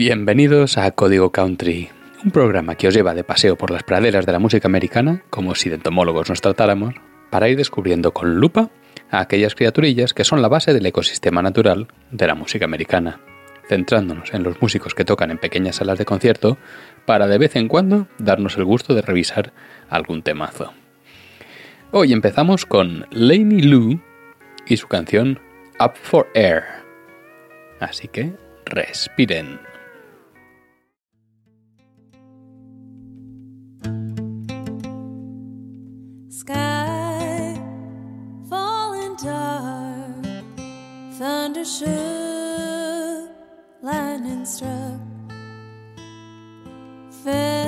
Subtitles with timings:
[0.00, 1.90] Bienvenidos a Código Country,
[2.24, 5.54] un programa que os lleva de paseo por las praderas de la música americana, como
[5.54, 6.94] si de entomólogos nos tratáramos,
[7.28, 8.70] para ir descubriendo con lupa
[9.10, 13.20] a aquellas criaturillas que son la base del ecosistema natural de la música americana,
[13.68, 16.56] centrándonos en los músicos que tocan en pequeñas salas de concierto
[17.04, 19.52] para de vez en cuando darnos el gusto de revisar
[19.90, 20.72] algún temazo.
[21.90, 24.00] Hoy empezamos con Laney Lou
[24.64, 25.40] y su canción
[25.78, 26.62] Up for Air.
[27.80, 28.32] Así que
[28.64, 29.69] respiren.
[41.20, 43.28] Thunder shook,
[43.82, 44.98] lightning struck,
[47.22, 47.59] fell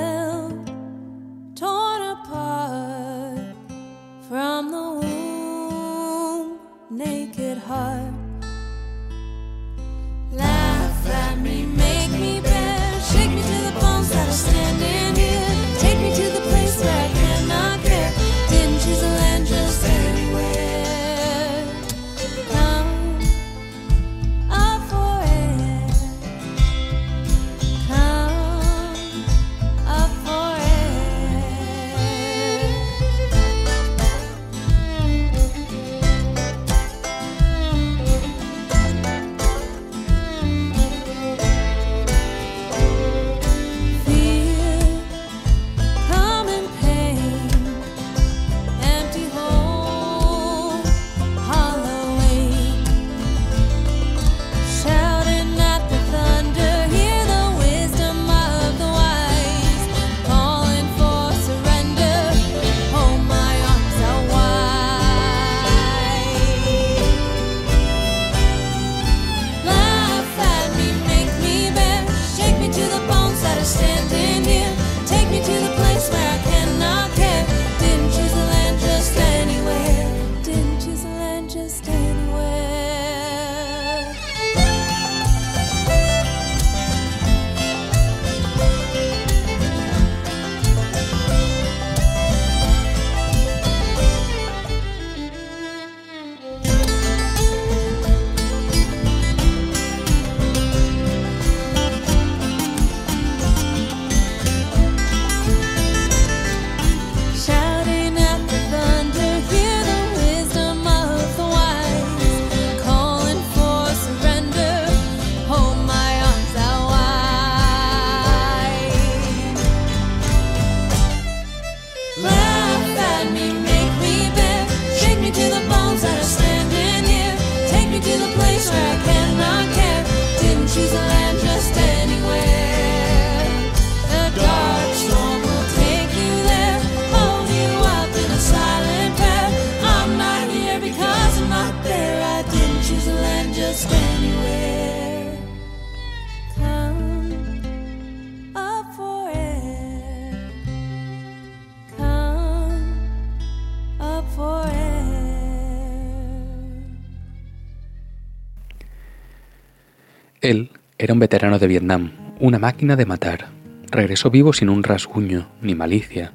[161.13, 163.49] un veterano de Vietnam, una máquina de matar.
[163.91, 166.31] Regresó vivo sin un rasguño ni malicia.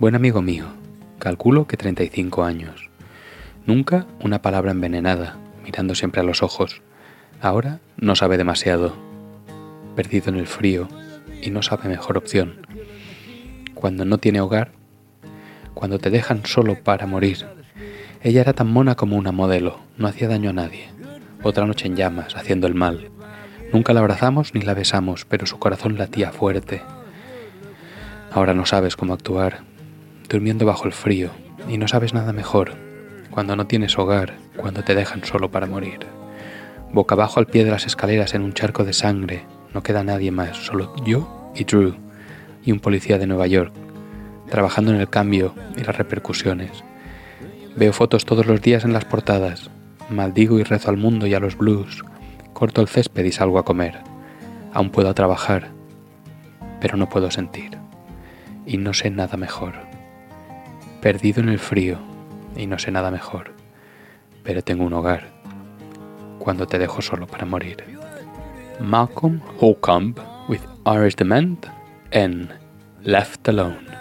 [0.00, 0.66] Buen amigo mío,
[1.20, 2.90] calculo que 35 años.
[3.64, 6.82] Nunca una palabra envenenada, mirando siempre a los ojos.
[7.40, 8.96] Ahora no sabe demasiado.
[9.94, 10.88] Perdido en el frío
[11.40, 12.66] y no sabe mejor opción.
[13.74, 14.72] Cuando no tiene hogar,
[15.74, 17.46] cuando te dejan solo para morir.
[18.20, 20.88] Ella era tan mona como una modelo, no hacía daño a nadie.
[21.44, 23.12] Otra noche en llamas, haciendo el mal.
[23.72, 26.82] Nunca la abrazamos ni la besamos, pero su corazón latía fuerte.
[28.30, 29.60] Ahora no sabes cómo actuar,
[30.28, 31.30] durmiendo bajo el frío,
[31.68, 32.72] y no sabes nada mejor,
[33.30, 36.00] cuando no tienes hogar, cuando te dejan solo para morir.
[36.92, 39.44] Boca abajo al pie de las escaleras en un charco de sangre,
[39.74, 41.94] no queda nadie más, solo yo y Drew,
[42.64, 43.72] y un policía de Nueva York,
[44.50, 46.84] trabajando en el cambio y las repercusiones.
[47.76, 49.70] Veo fotos todos los días en las portadas,
[50.08, 52.02] maldigo y rezo al mundo y a los blues,
[52.58, 54.00] corto el césped y salgo a comer.
[54.74, 55.68] Aún puedo trabajar,
[56.80, 57.78] pero no puedo sentir.
[58.66, 59.74] Y no sé nada mejor.
[61.00, 61.98] Perdido en el frío,
[62.56, 63.52] y no sé nada mejor.
[64.42, 65.28] Pero tengo un hogar.
[66.40, 67.84] Cuando te dejo solo para morir.
[68.80, 70.16] Malcolm Holcomb
[70.48, 71.64] with Irish Dement
[72.12, 72.50] and
[73.04, 73.97] Left Alone.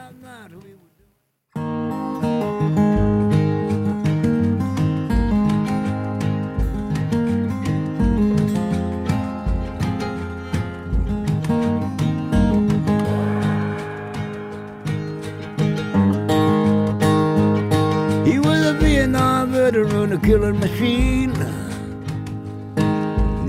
[20.28, 21.34] Killing machine.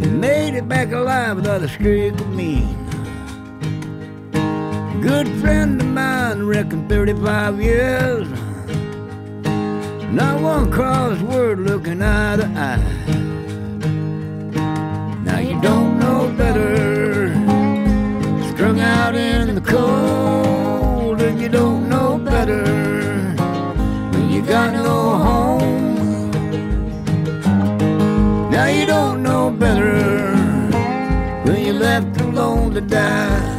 [0.01, 2.77] He made it back alive without a streak of mean.
[5.01, 8.29] Good friend of mine, reckon 35 years.
[10.13, 12.98] Not one cross word looking eye to eye.
[32.81, 33.55] To die.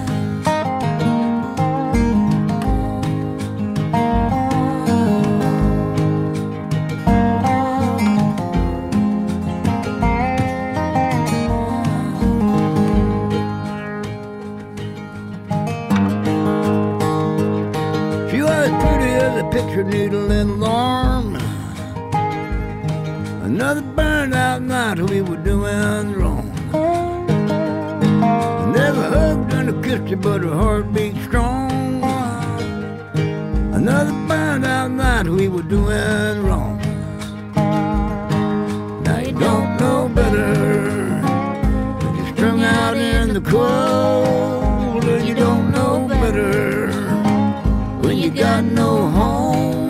[18.30, 21.36] She was pretty as a picture needle in alarm.
[23.44, 26.29] Another burned out night we were doing wrong.
[29.98, 32.04] Her, but her heart beat strong.
[33.74, 36.78] Another burned out night we were doing wrong.
[39.04, 41.22] Now you don't know better.
[42.16, 46.92] You're strung out in the cold, and you don't know better
[48.02, 49.90] when you got no home.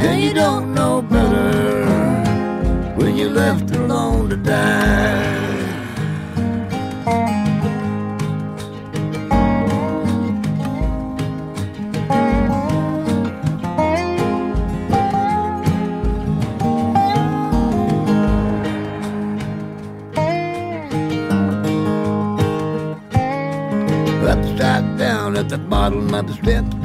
[0.00, 1.86] And you don't know better
[2.96, 3.69] when you're left
[26.20, 26.80] of the.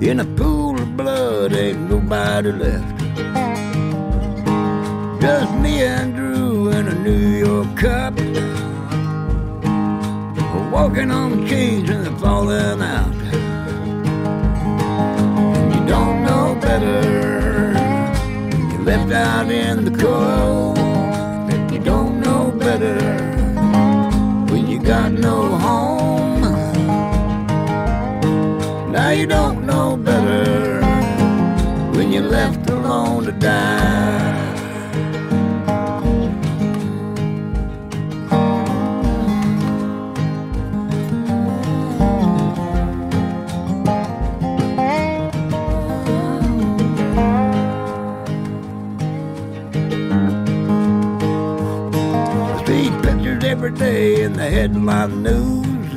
[0.00, 2.98] In a pool of blood, ain't nobody left.
[5.20, 8.14] Just me and Drew in a New York cup.
[10.70, 13.12] Walking on chains and falling out.
[15.56, 17.02] And you don't know better.
[18.70, 20.57] You're left out in the cold.
[52.66, 55.92] See pictures every day in the headline news.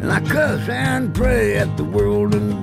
[0.00, 2.56] And I cuss and pray at the world in the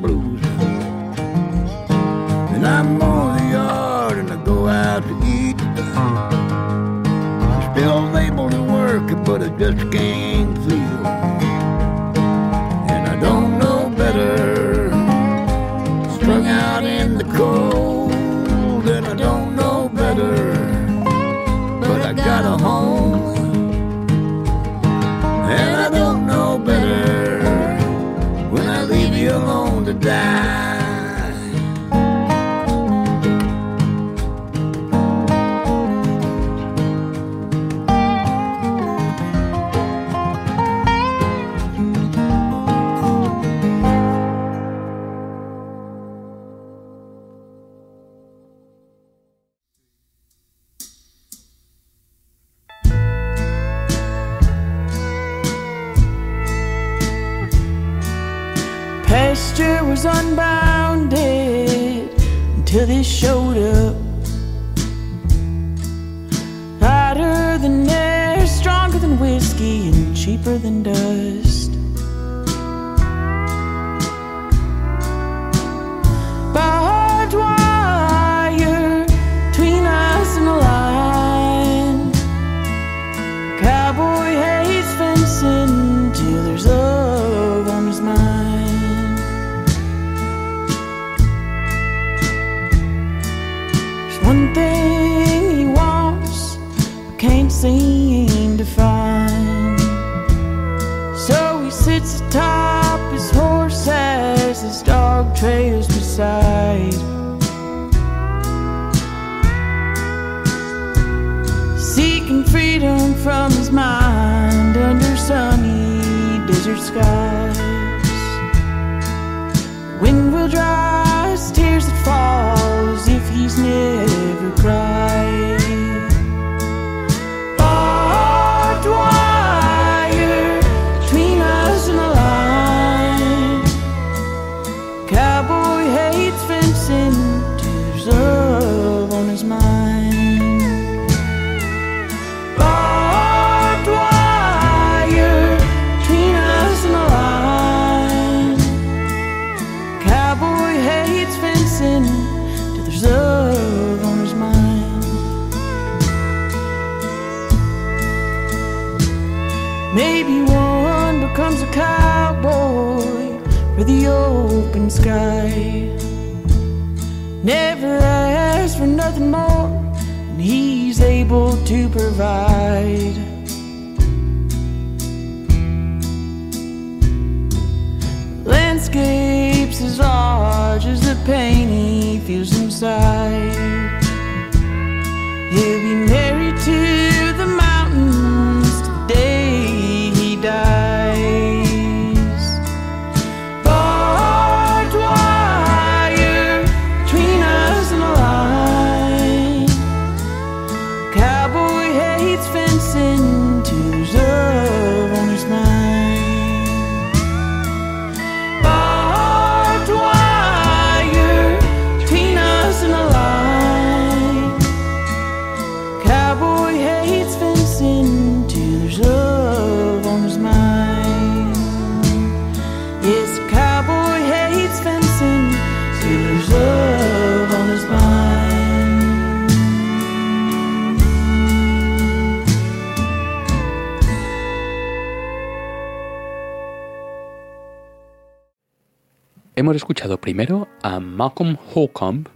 [240.29, 242.27] Primero a Malcolm Holcomb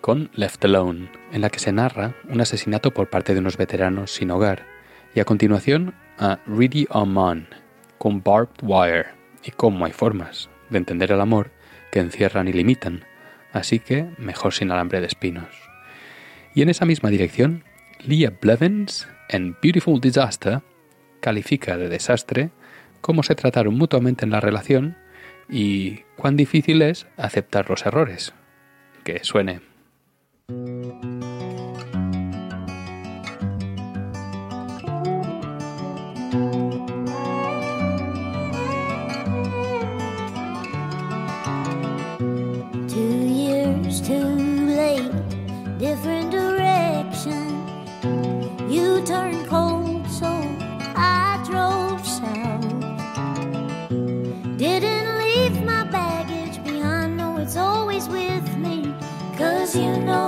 [0.00, 4.12] con Left Alone, en la que se narra un asesinato por parte de unos veteranos
[4.12, 4.66] sin hogar,
[5.14, 7.46] y a continuación a Reedy Oman
[7.98, 9.06] con Barbed Wire,
[9.44, 11.52] y cómo hay formas de entender el amor
[11.92, 13.04] que encierran y limitan,
[13.52, 15.46] así que mejor sin alambre de espinos.
[16.52, 17.62] Y en esa misma dirección,
[18.04, 20.62] Leah Blevins en Beautiful Disaster
[21.20, 22.50] califica de desastre
[23.00, 24.96] cómo se trataron mutuamente en la relación
[25.48, 28.34] y cuán difícil es aceptar los errores.
[29.04, 29.60] Que suene.
[45.78, 47.48] different direction.
[48.68, 49.85] You turn cold.
[59.76, 60.25] you know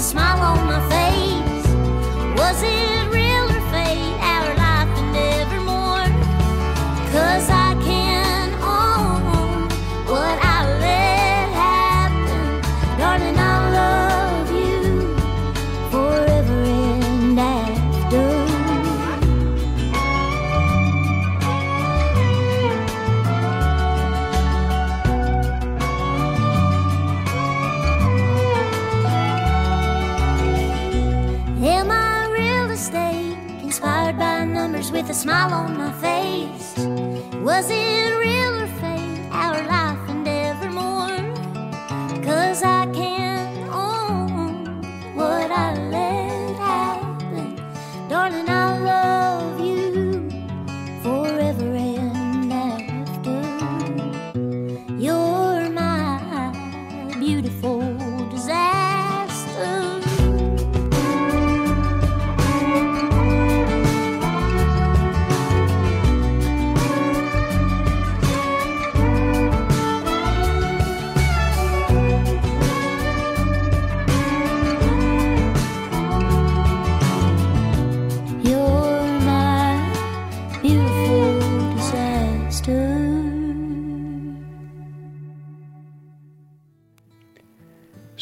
[0.00, 0.69] a smile on
[35.20, 36.78] smile on my face.
[37.44, 37.89] Was it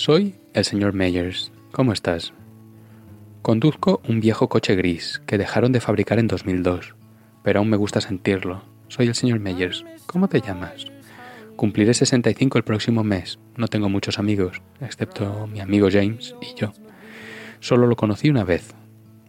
[0.09, 1.53] Soy el señor Meyers.
[1.71, 2.33] ¿Cómo estás?
[3.43, 6.95] Conduzco un viejo coche gris que dejaron de fabricar en 2002,
[7.43, 8.63] pero aún me gusta sentirlo.
[8.89, 9.85] Soy el señor Meyers.
[10.07, 10.87] ¿Cómo te llamas?
[11.57, 13.39] Cumpliré 65 el próximo mes.
[13.59, 16.73] No tengo muchos amigos, excepto mi amigo James y yo.
[17.61, 18.73] Solo lo conocí una vez.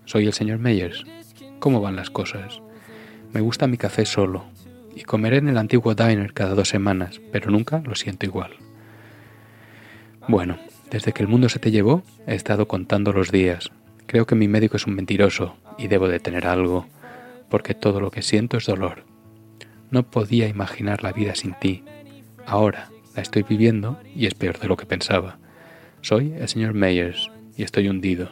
[0.05, 1.03] Soy el señor Meyers.
[1.59, 2.61] ¿Cómo van las cosas?
[3.33, 4.45] Me gusta mi café solo
[4.95, 8.51] y comeré en el antiguo diner cada dos semanas, pero nunca lo siento igual.
[10.29, 10.59] Bueno,
[10.91, 13.71] desde que el mundo se te llevó, he estado contando los días.
[14.07, 16.87] Creo que mi médico es un mentiroso y debo de tener algo,
[17.49, 19.03] porque todo lo que siento es dolor.
[19.91, 21.83] No podía imaginar la vida sin ti.
[22.45, 25.37] Ahora la estoy viviendo y es peor de lo que pensaba.
[26.01, 28.31] Soy el señor Meyers y estoy hundido.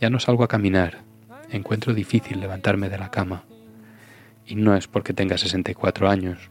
[0.00, 1.02] Ya no salgo a caminar.
[1.50, 3.44] Encuentro difícil levantarme de la cama.
[4.46, 6.50] Y no es porque tenga 64 años.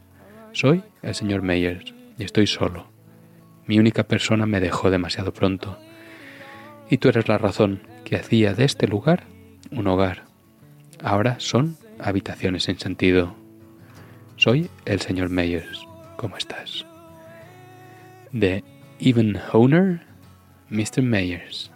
[0.51, 2.88] Soy el señor Meyers y estoy solo.
[3.69, 5.77] Mi única persona me dejó demasiado pronto.
[6.89, 9.25] Y tú eres la razón que hacía de este lugar
[9.69, 10.23] un hogar.
[11.03, 13.35] Ahora son habitaciones sin sentido.
[14.37, 15.85] Soy el señor Meyers.
[16.17, 16.87] ¿Cómo estás?
[18.31, 18.63] De
[18.99, 20.01] Even Owner,
[20.71, 21.03] Mr.
[21.03, 21.71] Meyers.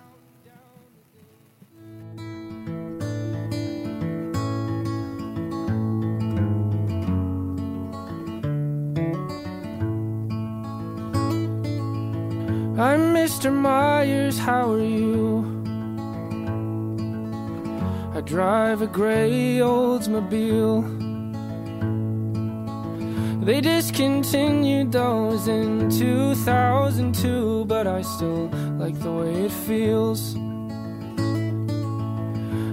[12.76, 13.54] I'm Mr.
[13.54, 15.46] Myers, how are you?
[18.16, 20.82] I drive a gray Oldsmobile.
[23.46, 28.48] They discontinued those in 2002, but I still
[28.80, 30.34] like the way it feels.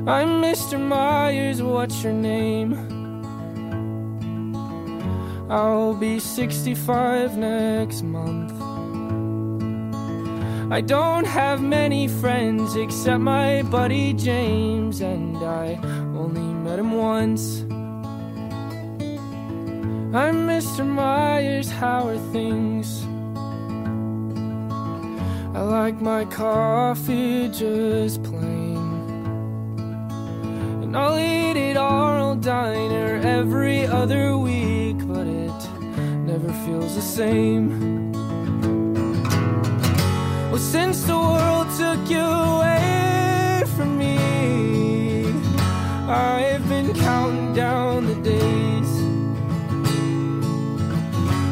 [0.09, 0.81] I'm Mr.
[0.81, 2.73] Myers, what's your name?
[5.51, 8.80] I'll be 65 next month.
[10.73, 15.75] I don't have many friends except my buddy James, and I
[16.15, 17.63] only met him once.
[20.15, 20.87] I'm Mr.
[20.87, 23.03] Myers, how are things?
[25.57, 28.77] I like my coffee just plain.
[30.85, 35.61] And I'll eat at Arnold Diner every other week, but it
[36.25, 38.00] never feels the same.
[40.61, 44.19] Since the world took you away from me,
[46.07, 48.93] I've been counting down the days.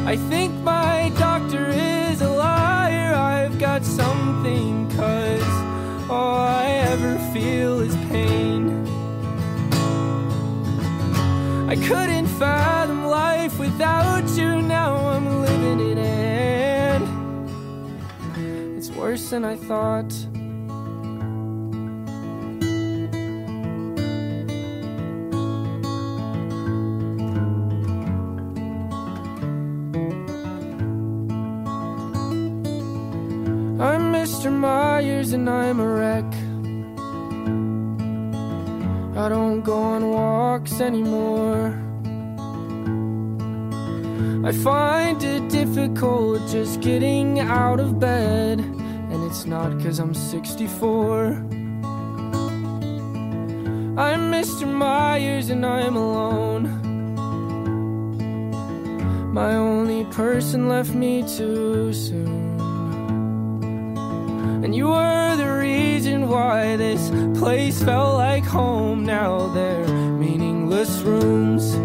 [0.05, 3.13] I think my doctor is a liar.
[3.15, 5.51] I've got something, cause
[6.09, 8.87] all I ever feel is pain.
[11.67, 14.98] I couldn't fathom life without you, now
[19.09, 20.13] worse than I thought.
[33.81, 34.51] I'm Mr.
[34.51, 36.31] Myers and I'm a wreck.
[39.17, 41.73] I don't go on walks anymore.
[44.45, 48.78] I find it difficult just getting out of bed,
[49.29, 51.27] it's not cause I'm 64.
[53.95, 54.65] I'm Mr.
[54.67, 56.63] Myers and I'm alone.
[59.31, 62.59] My only person left me too soon.
[64.63, 69.05] And you were the reason why this place felt like home.
[69.05, 69.87] Now they're
[70.23, 71.75] meaningless rooms.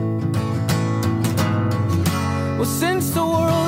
[2.57, 3.63] Well, since the world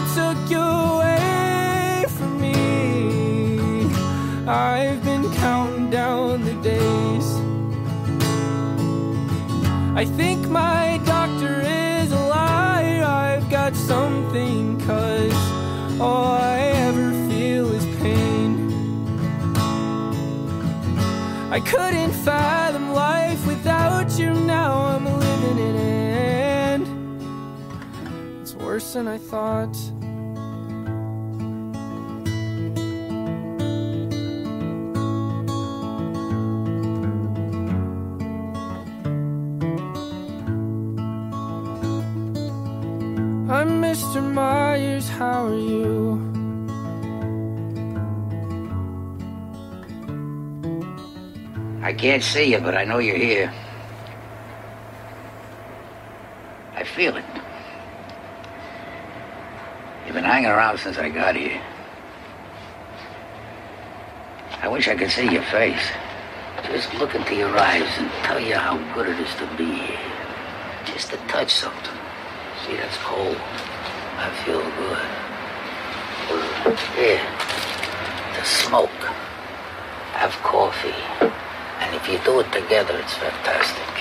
[9.96, 13.02] I think my doctor is a liar.
[13.02, 15.32] I've got something, cause
[15.98, 18.70] all I ever feel is pain.
[21.50, 24.34] I couldn't fathom life without you.
[24.34, 26.86] Now I'm living it, and
[28.42, 29.74] it's worse than I thought.
[44.16, 44.32] Mr.
[44.32, 46.16] Myers, how are you?
[51.82, 53.52] I can't see you, but I know you're here.
[56.74, 57.26] I feel it.
[60.06, 61.60] You've been hanging around since I got here.
[64.62, 65.90] I wish I could see your face.
[66.64, 70.00] Just look into your eyes and tell you how good it is to be here.
[70.86, 71.98] Just to touch something.
[72.64, 73.36] See, that's cold.
[74.18, 75.06] I feel good.
[76.96, 77.22] Here,
[78.34, 79.02] to smoke.
[80.14, 81.02] Have coffee.
[81.80, 83.92] And if you do it together, it's fantastic.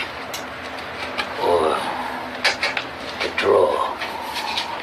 [1.43, 1.75] Or
[3.21, 3.95] the draw.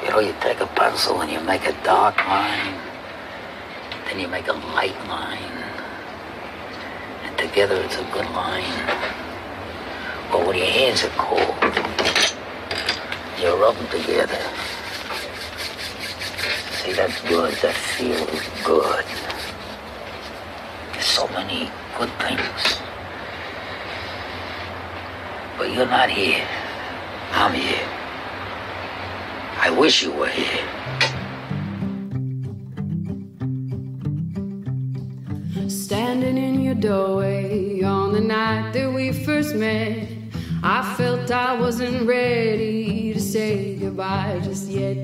[0.04, 2.74] You know, you take a pencil and you make a dark line,
[4.06, 5.64] then you make a light line,
[7.24, 8.64] and together it's a good line.
[10.30, 11.54] But when your hands are cold,
[13.40, 14.40] you rub them together.
[16.82, 17.54] See, that's good.
[17.62, 19.04] That feels good.
[20.92, 22.80] There's so many good things.
[25.56, 26.44] But you're not here.
[27.30, 27.88] I'm here.
[29.60, 30.66] I wish you were here.
[35.68, 40.08] Standing in your doorway on the night that we first met,
[40.64, 45.01] I felt I wasn't ready to say goodbye just yet.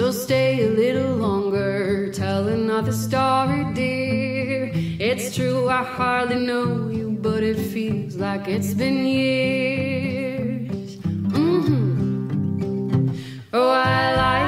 [0.00, 4.72] So stay a little longer, tell another story, dear.
[4.98, 10.94] It's true, I hardly know you, but it feels like it's been years.
[11.36, 13.10] hmm
[13.52, 14.39] Oh, I like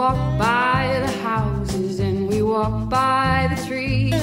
[0.00, 4.14] walk by the houses and we walk by the trees.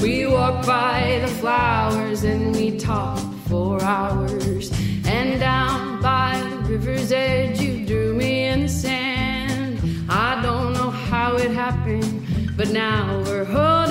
[0.00, 4.70] We walk by the flowers and we talk for hours.
[5.06, 9.80] And down by the river's edge, you drew me in the sand.
[10.08, 13.87] I don't know how it happened, but now we're holding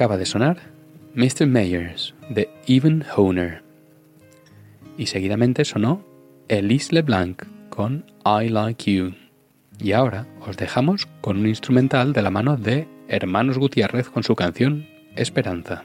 [0.00, 0.56] Acaba de sonar
[1.14, 1.46] Mr.
[1.46, 3.62] Mayers de Even Honer.
[4.96, 6.02] Y seguidamente sonó
[6.48, 9.12] Elise LeBlanc con I Like You.
[9.78, 14.34] Y ahora os dejamos con un instrumental de la mano de Hermanos Gutiérrez con su
[14.34, 14.86] canción
[15.16, 15.84] Esperanza.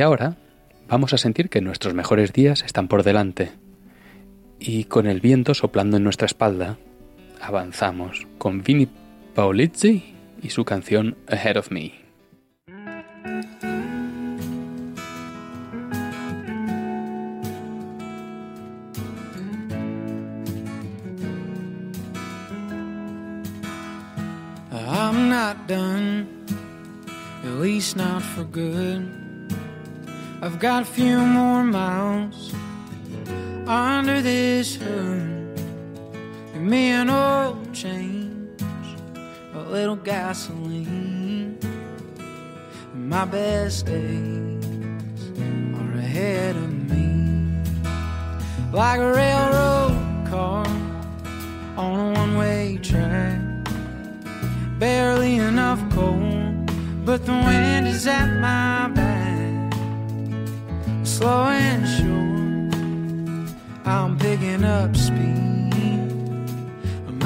[0.00, 0.38] Y ahora
[0.88, 3.52] vamos a sentir que nuestros mejores días están por delante.
[4.58, 6.78] Y con el viento soplando en nuestra espalda,
[7.38, 8.88] avanzamos con Vinnie
[9.34, 11.92] Paolizzi y su canción Ahead of Me.
[24.72, 26.26] I'm not done,
[27.44, 29.19] at least not for good.
[30.42, 32.54] I've got a few more miles
[33.66, 35.54] under this hood.
[36.52, 38.62] Give me an oil change,
[39.54, 41.58] a little gasoline.
[42.94, 44.64] My best days
[45.74, 47.62] are ahead of me,
[48.72, 50.66] like a railroad car
[51.76, 53.40] on a one-way track
[54.78, 56.16] barely enough coal,
[57.04, 58.89] but the wind is at my
[61.20, 62.40] slow and sure.
[63.84, 66.08] I'm picking up speed.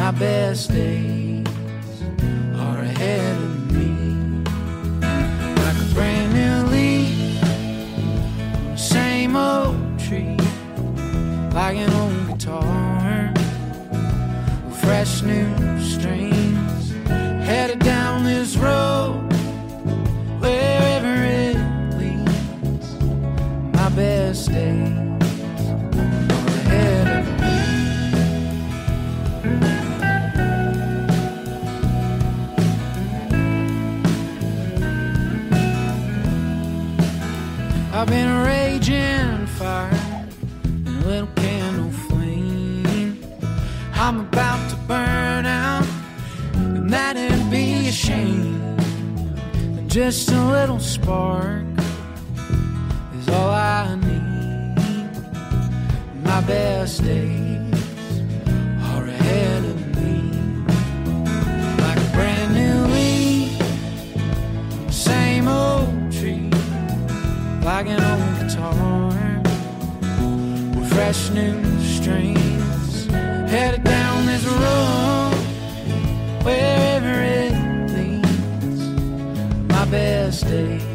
[0.00, 1.46] My best days
[2.58, 4.42] are ahead of me,
[5.62, 7.38] like a brand new leaf
[8.76, 10.36] same old tree,
[11.54, 13.32] like an old guitar
[14.66, 15.48] with fresh new
[15.80, 16.90] strings
[17.46, 19.23] headed down this road
[49.94, 51.62] just a little spark
[53.16, 54.74] is all I need.
[56.24, 58.20] My best days
[58.90, 60.18] are ahead of me,
[61.78, 63.56] like a brand new leaf,
[64.92, 66.50] same old tree,
[67.62, 69.42] like an old guitar
[70.74, 73.06] with fresh new strings,
[73.48, 75.34] headed down this road
[76.42, 77.53] wherever it
[79.94, 80.93] best days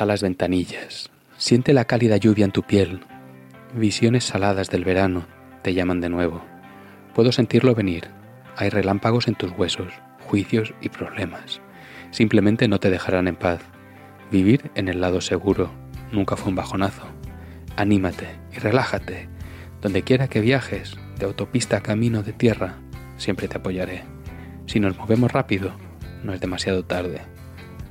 [0.00, 3.00] Baja las ventanillas, siente la cálida lluvia en tu piel.
[3.74, 5.26] Visiones saladas del verano
[5.60, 6.42] te llaman de nuevo.
[7.14, 8.08] Puedo sentirlo venir.
[8.56, 9.92] Hay relámpagos en tus huesos,
[10.26, 11.60] juicios y problemas.
[12.12, 13.60] Simplemente no te dejarán en paz.
[14.30, 15.70] Vivir en el lado seguro
[16.12, 17.04] nunca fue un bajonazo.
[17.76, 19.28] Anímate y relájate.
[19.82, 22.76] Donde quiera que viajes, de autopista a camino de tierra,
[23.18, 24.04] siempre te apoyaré.
[24.64, 25.72] Si nos movemos rápido,
[26.24, 27.20] no es demasiado tarde.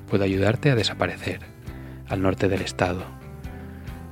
[0.09, 1.41] Puedo ayudarte a desaparecer,
[2.09, 3.03] al norte del estado.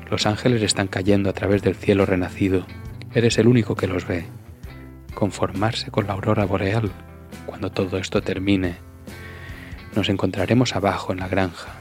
[0.10, 2.66] Los ángeles están cayendo a través del cielo renacido.
[3.14, 4.26] Eres el único que los ve.
[5.14, 6.92] Conformarse con la aurora boreal.
[7.46, 8.78] Cuando todo esto termine,
[9.96, 11.76] nos encontraremos abajo en la granja.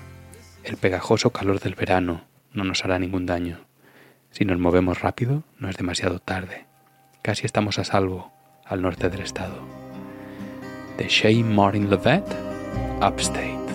[0.64, 3.61] El pegajoso calor del verano no nos hará ningún daño.
[4.31, 6.66] Si nos movemos rápido, no es demasiado tarde.
[7.22, 8.33] Casi estamos a salvo
[8.64, 9.61] al norte del estado.
[10.98, 12.24] De Shea Martin Levet,
[13.00, 13.65] Upstate.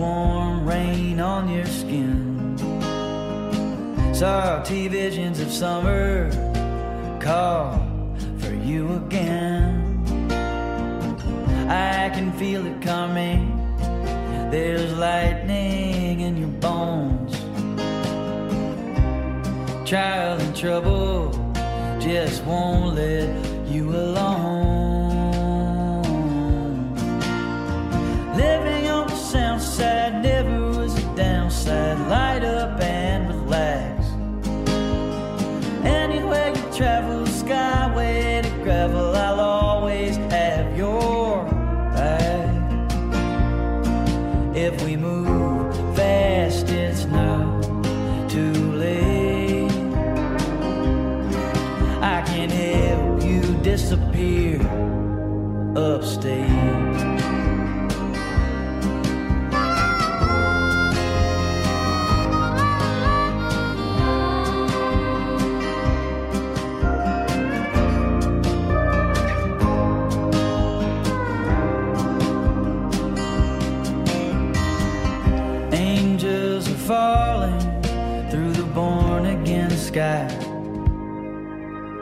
[0.00, 2.56] Warm rain on your skin.
[4.14, 6.30] Salty visions of summer
[7.20, 7.86] call
[8.38, 9.66] for you again.
[11.68, 13.42] I can feel it coming.
[14.50, 17.36] There's lightning in your bones.
[19.84, 21.30] trial and trouble
[22.00, 23.28] just won't let
[23.68, 24.69] you alone.
[31.66, 34.04] Light up and relax.
[35.84, 41.44] Anywhere you travel, skyway to gravel, I'll always have your
[41.94, 42.92] back.
[44.56, 47.62] If we move fast, it's not
[48.28, 49.70] too late.
[52.02, 54.60] I can help you disappear
[55.76, 56.49] upstate.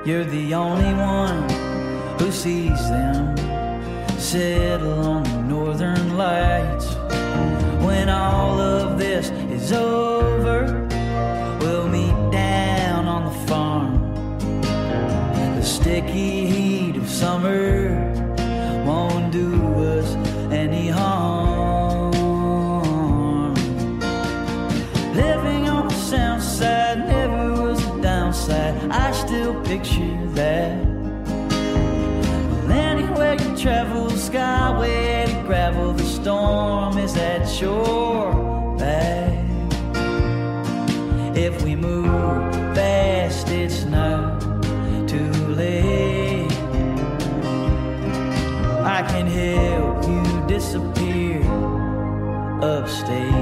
[0.09, 1.47] You're the only one
[2.19, 3.37] who sees them
[4.19, 6.95] settle on the northern lights.
[7.85, 10.89] When all of this is over,
[11.61, 14.15] we'll meet down on the farm.
[14.63, 17.88] The sticky heat of summer
[36.29, 39.33] storm is at your back.
[41.35, 44.43] If we move fast, it's not
[45.09, 46.53] too late.
[48.97, 51.41] I can help you disappear
[52.63, 53.38] upstate.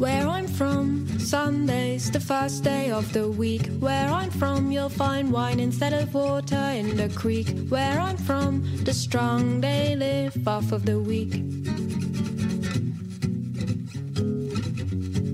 [0.00, 3.66] Where I'm from, Sunday's the first day of the week.
[3.80, 7.68] Where I'm from, you'll find wine instead of water in the creek.
[7.68, 11.34] Where I'm from, the strong they live off of the weak.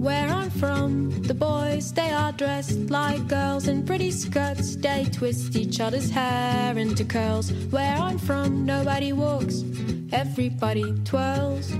[0.00, 4.74] Where I'm from, the boys they are dressed like girls in pretty skirts.
[4.74, 7.52] They twist each other's hair into curls.
[7.70, 9.62] Where I'm from, nobody walks,
[10.10, 11.70] everybody twirls.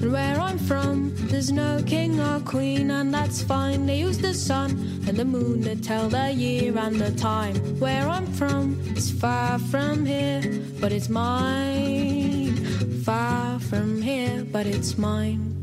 [0.00, 3.84] And where I'm from, there's no king or queen, and that's fine.
[3.84, 4.70] They use the sun
[5.08, 7.56] and the moon to tell the year and the time.
[7.80, 12.54] Where I'm from is far from here, but it's mine.
[13.02, 15.57] Far from here, but it's mine.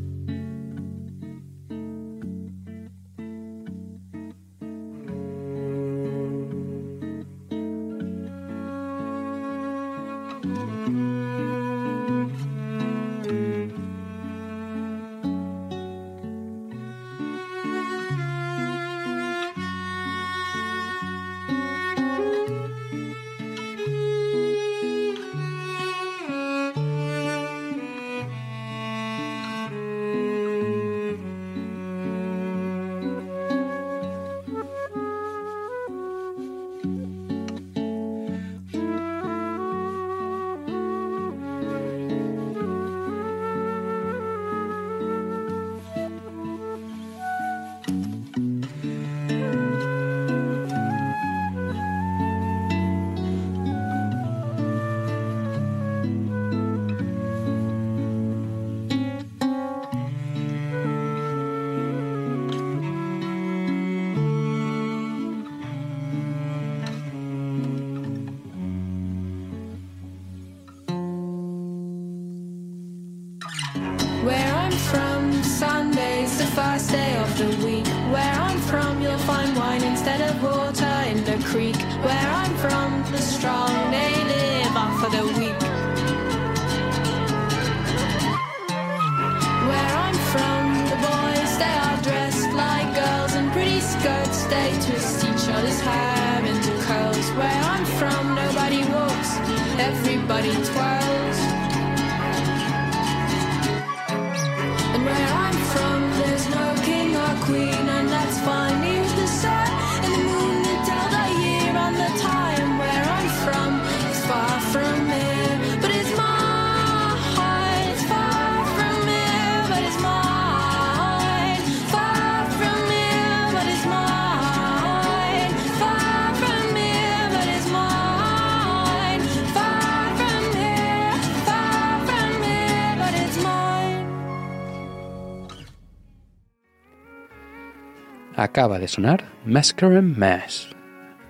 [138.37, 140.69] Acaba de sonar Masquerade Mass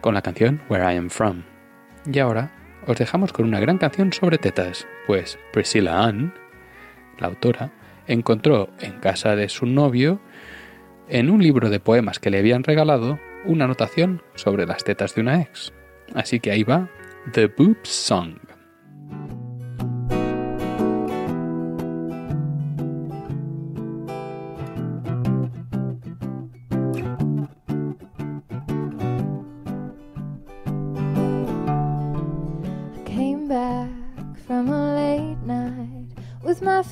[0.02, 1.44] con la canción Where I Am From.
[2.12, 2.52] Y ahora
[2.88, 6.34] os dejamos con una gran canción sobre tetas, pues Priscilla Ann,
[7.20, 7.72] la autora,
[8.08, 10.20] encontró en casa de su novio,
[11.08, 15.22] en un libro de poemas que le habían regalado, una anotación sobre las tetas de
[15.22, 15.74] una ex.
[16.16, 16.90] Así que ahí va
[17.34, 18.55] The Boob Song.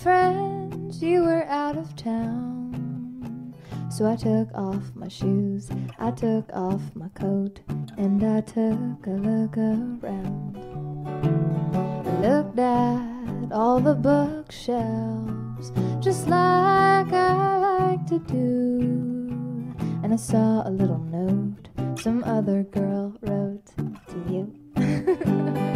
[0.01, 1.01] Friends.
[1.01, 3.53] You were out of town.
[3.89, 5.69] So I took off my shoes,
[5.99, 7.59] I took off my coat,
[7.97, 10.57] and I took a look around.
[12.07, 19.75] I looked at all the bookshelves, just like I like to do.
[20.03, 21.69] And I saw a little note
[21.99, 23.65] some other girl wrote
[24.07, 25.69] to you.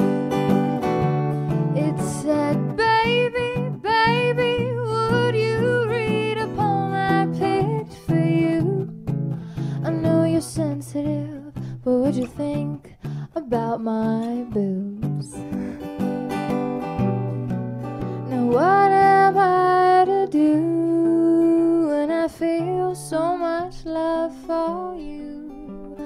[12.08, 12.96] would you think
[13.36, 15.36] about my boobs?
[18.30, 25.98] Now, what am I to do when I feel so much love for you?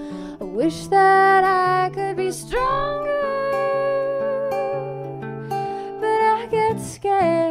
[0.41, 3.21] I wish that I could be stronger
[6.01, 7.50] but I get scared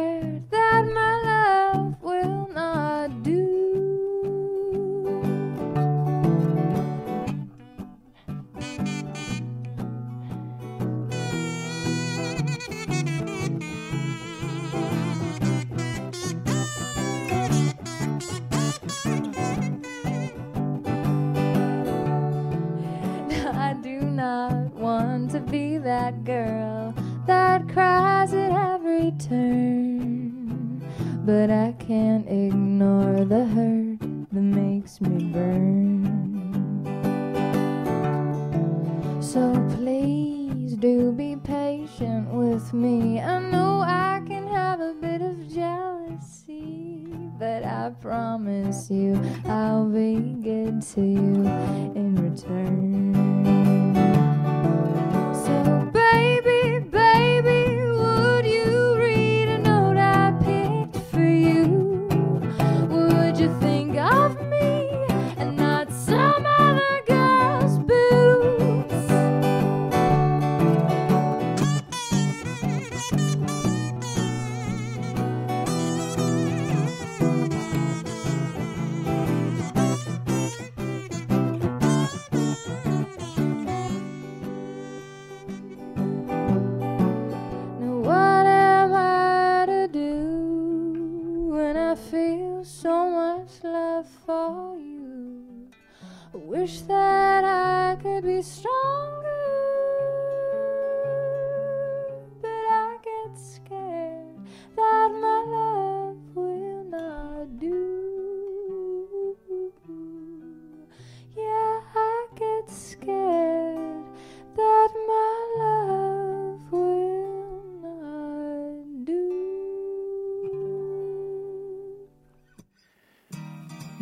[25.49, 26.93] be that girl
[27.25, 30.81] that cries at every turn.
[31.25, 33.00] But I can't ignore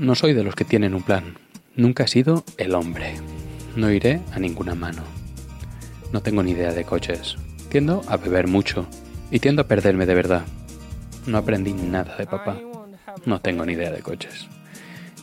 [0.09, 1.37] No soy de los que tienen un plan.
[1.75, 3.13] Nunca he sido el hombre.
[3.75, 5.03] No iré a ninguna mano.
[6.11, 7.35] No tengo ni idea de coches.
[7.69, 8.87] Tiendo a beber mucho
[9.29, 10.45] y tiendo a perderme de verdad.
[11.27, 12.57] No aprendí nada de papá.
[13.27, 14.47] No tengo ni idea de coches.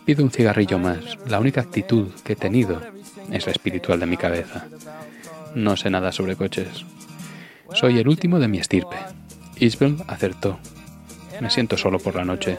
[0.05, 1.19] Pido un cigarrillo más.
[1.27, 2.81] La única actitud que he tenido
[3.33, 4.69] es la espiritual de mi cabeza.
[5.57, 6.85] No sé nada sobre coches.
[7.75, 8.99] Soy el último de mi estirpe.
[9.57, 10.61] Isbel acertó.
[11.41, 12.57] Me siento solo por la noche,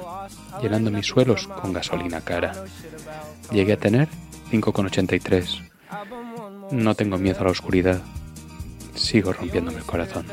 [0.61, 2.53] llenando mis suelos con gasolina cara.
[3.51, 4.07] Llegué a tener
[4.51, 5.61] 5,83.
[6.71, 8.01] No tengo miedo a la oscuridad.
[8.95, 10.25] Sigo rompiéndome el corazón.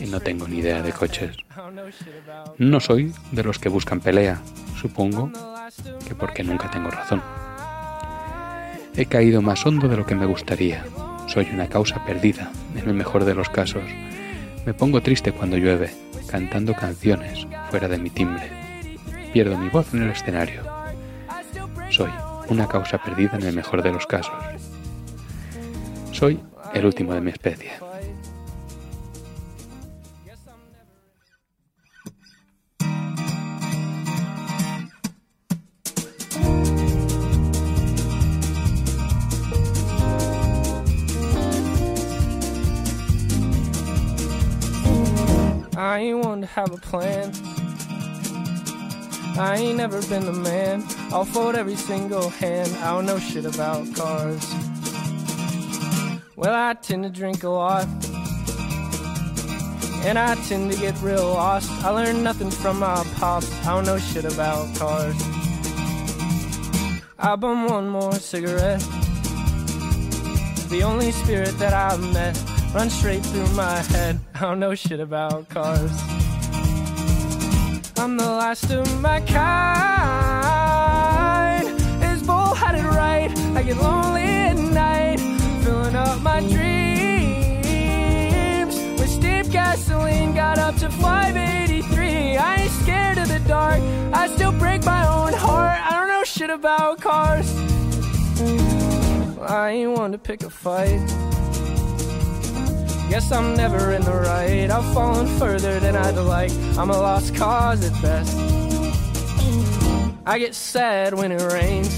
[0.00, 1.36] Y no tengo ni idea de coches.
[2.58, 4.40] No soy de los que buscan pelea.
[4.80, 5.30] Supongo
[6.06, 7.22] que porque nunca tengo razón.
[8.96, 10.84] He caído más hondo de lo que me gustaría.
[11.26, 13.84] Soy una causa perdida, en el mejor de los casos.
[14.66, 15.90] Me pongo triste cuando llueve,
[16.28, 18.63] cantando canciones fuera de mi timbre
[19.34, 20.62] pierdo mi voz en el escenario.
[21.90, 22.10] Soy
[22.48, 24.32] una causa perdida en el mejor de los casos.
[26.12, 26.40] Soy
[26.72, 27.72] el último de mi especie.
[49.36, 50.84] I ain't never been the man.
[51.12, 52.72] I'll fold every single hand.
[52.76, 54.54] I don't know shit about cars.
[56.36, 57.86] Well, I tend to drink a lot.
[60.06, 61.68] And I tend to get real lost.
[61.84, 63.50] I learned nothing from my pops.
[63.66, 65.16] I don't know shit about cars.
[67.18, 68.80] I bum one more cigarette.
[70.68, 72.40] The only spirit that I've met
[72.72, 74.20] runs straight through my head.
[74.34, 76.13] I don't know shit about cars.
[78.04, 79.34] I'm the last of my kind.
[82.02, 83.30] Isbell had it right?
[83.56, 85.18] I get lonely at night,
[85.64, 86.66] filling up my dreams
[89.00, 90.34] with steep gasoline.
[90.34, 92.36] Got up to 583.
[92.36, 93.80] I ain't scared of the dark.
[94.12, 95.80] I still break my own heart.
[95.80, 97.50] I don't know shit about cars.
[99.40, 101.00] I ain't one to pick a fight.
[103.10, 104.70] Guess I'm never in the right.
[104.70, 106.50] I've fallen further than I'd like.
[106.78, 108.36] I'm a lost cause at best.
[110.26, 111.90] I get sad when it rains.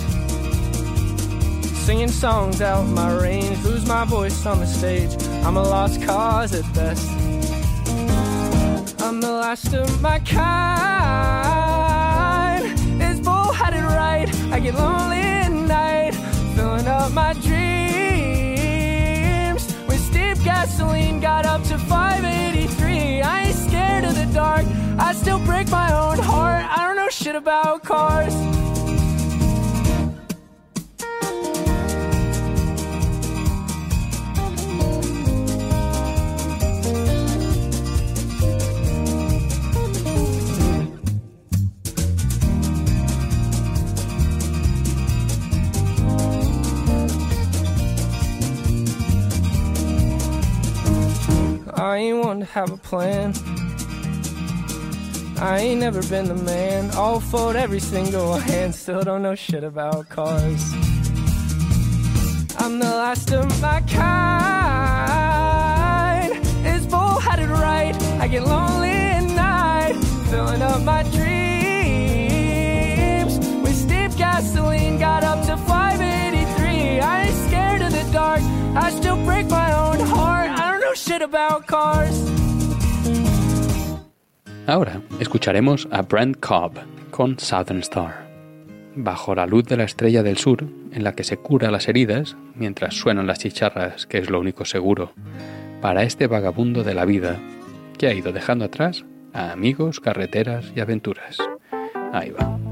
[1.87, 3.63] Singing songs out my range.
[3.65, 5.15] Lose my voice on the stage.
[5.45, 7.09] I'm a lost cause at best.
[9.01, 10.37] I'm the last of my kind.
[13.01, 14.29] Isbell had it right?
[14.53, 16.15] I get lonely at night,
[16.57, 17.66] filling up my dreams
[20.47, 21.19] gasoline.
[21.19, 23.21] Got up to 583.
[23.21, 24.65] I ain't scared of the dark.
[24.97, 26.65] I still break my own heart.
[26.65, 28.56] I don't know shit about cars.
[51.97, 53.33] I ain't one to have a plan.
[55.39, 56.91] I ain't never been the man.
[56.93, 58.75] I'll fold every single hand.
[58.75, 60.75] Still don't know shit about cars.
[62.59, 63.97] I'm the last of my kind.
[66.67, 67.97] Isbell had it right?
[68.21, 69.95] I get lonely at night,
[70.29, 71.39] filling up my dreams
[73.63, 74.99] with steep gasoline.
[84.67, 86.79] Ahora escucharemos a Brent Cobb
[87.11, 88.27] con Southern Star.
[88.95, 92.37] Bajo la luz de la estrella del sur, en la que se cura las heridas
[92.55, 95.13] mientras suenan las chicharras, que es lo único seguro,
[95.81, 97.39] para este vagabundo de la vida
[97.99, 101.39] que ha ido dejando atrás a amigos, carreteras y aventuras.
[102.13, 102.66] Ahí va.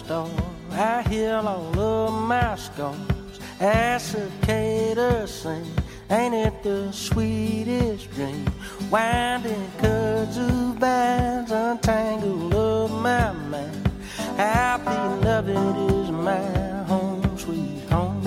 [0.00, 0.28] Star,
[0.72, 3.36] I hear all of my scars.
[3.60, 5.66] As cicadas sing,
[6.10, 8.46] ain't it the sweetest dream?
[8.90, 13.90] Winding kudzu bands untangle of my mind.
[14.36, 16.46] Happy loving is my
[16.92, 18.24] home, sweet home.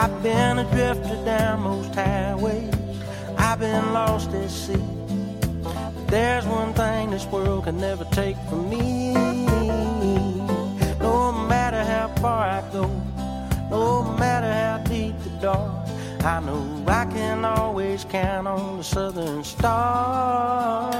[0.00, 2.74] I've been a drifter down most highways.
[3.38, 4.86] I've been lost at sea.
[6.06, 8.89] There's one thing this world can never take from me.
[12.20, 12.86] Far I go,
[13.70, 15.88] no matter how deep the dark,
[16.22, 20.90] I know I can always count on the southern star.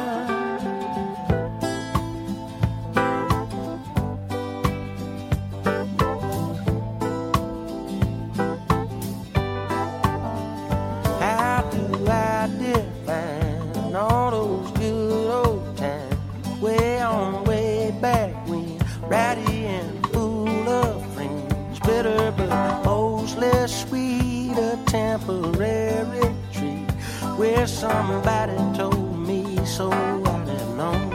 [24.91, 26.91] Temporary treat
[27.39, 31.13] where somebody told me so I'd have known.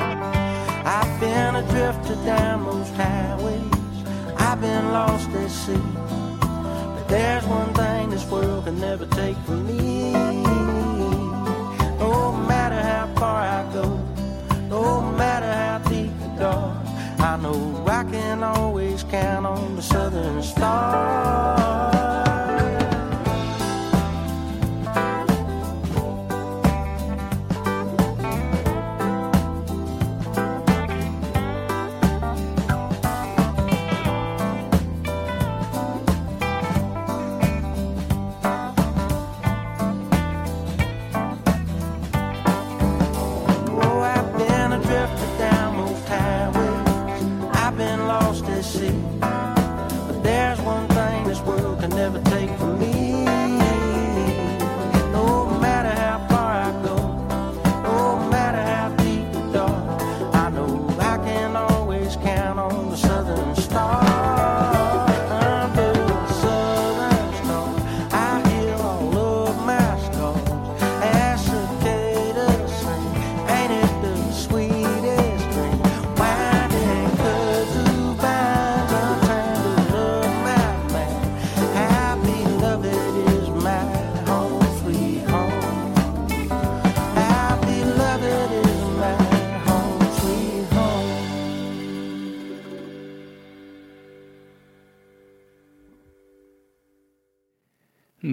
[0.00, 3.98] I've been adrift down those highways,
[4.38, 5.76] I've been lost at sea.
[6.40, 10.12] But there's one thing this world can never take from me.
[11.98, 14.00] No matter how far I go,
[14.70, 16.86] no matter how deep the dark,
[17.20, 21.95] I know I can always count on the southern star.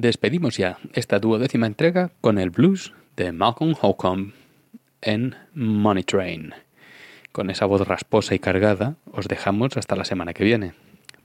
[0.03, 4.33] Despedimos ya esta duodécima entrega con el blues de Malcolm Holcomb
[5.01, 6.53] en Money Train.
[7.31, 10.73] Con esa voz rasposa y cargada, os dejamos hasta la semana que viene.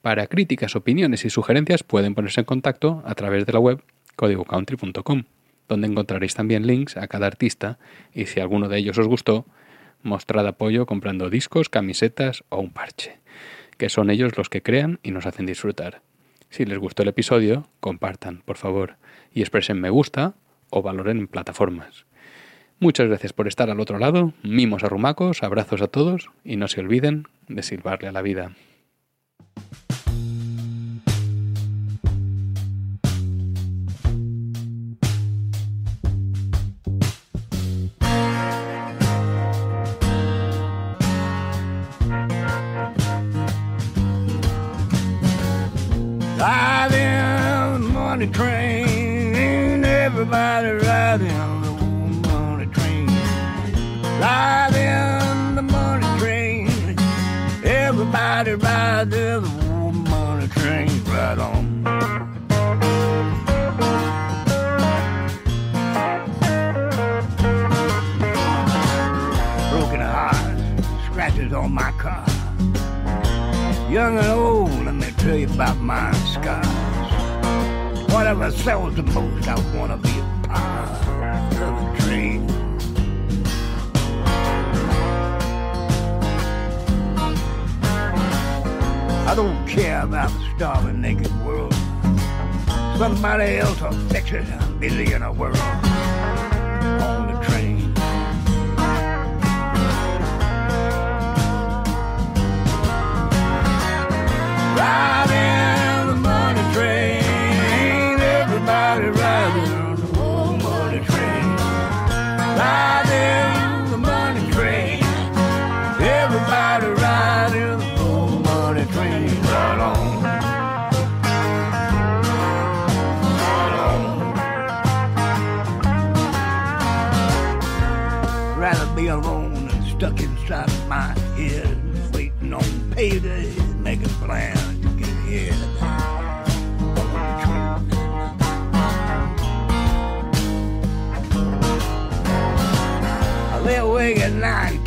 [0.00, 3.82] Para críticas, opiniones y sugerencias pueden ponerse en contacto a través de la web
[4.14, 5.24] códigocountry.com,
[5.68, 7.78] donde encontraréis también links a cada artista
[8.14, 9.44] y si alguno de ellos os gustó,
[10.04, 13.18] mostrad apoyo comprando discos, camisetas o un parche,
[13.76, 16.00] que son ellos los que crean y nos hacen disfrutar.
[16.50, 18.96] Si les gustó el episodio, compartan, por favor,
[19.32, 20.34] y expresen me gusta
[20.70, 22.06] o valoren en plataformas.
[22.80, 26.80] Muchas gracias por estar al otro lado, mimos arrumacos, abrazos a todos y no se
[26.80, 28.52] olviden de silbarle a la vida.
[50.30, 53.06] Everybody riding the money train.
[54.20, 56.68] Ride in the money train,
[57.64, 59.50] everybody ride in the
[60.10, 60.90] money train.
[61.04, 61.82] Right on.
[69.70, 70.58] Broken heart,
[71.06, 72.26] scratches on my car.
[73.90, 76.66] Young and old, let me tell you about my scars.
[78.12, 80.17] Whatever sells the most, I wanna be
[89.28, 91.74] I don't care about the starving naked world.
[92.96, 94.46] Somebody else will fix it.
[94.50, 95.87] I'm busy in a world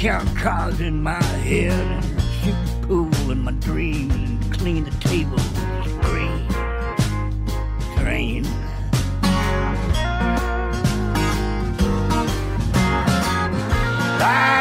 [0.02, 5.38] count cards in my head, and shoot pool in my dreams, and clean the table,
[5.38, 6.47] scream,
[7.97, 8.43] drain.
[14.20, 14.61] Riding